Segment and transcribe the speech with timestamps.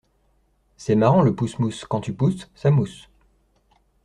[0.77, 1.85] C'est marrant le pouss mouss.
[1.85, 3.07] Quand tu pousses, ça mousse.